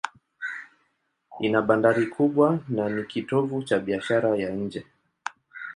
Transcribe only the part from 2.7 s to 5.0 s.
na ni kitovu cha biashara ya nje.